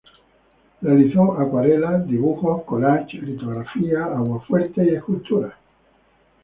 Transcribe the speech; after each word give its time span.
Realizó 0.81 1.33
acuarelas, 1.39 2.07
dibujos, 2.07 2.63
collages, 2.63 3.21
litografías, 3.21 4.01
aguafuertes 4.01 4.87
y 4.87 4.95
esculturas. 4.95 5.53